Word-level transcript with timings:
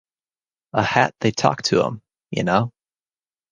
A 0.73 0.81
hat 0.81 1.13
they 1.19 1.29
talk 1.29 1.61
to 1.61 1.85
'em, 1.85 2.01
you 2.31 2.43
know. 2.43 2.73